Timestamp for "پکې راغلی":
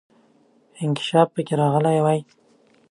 1.35-1.99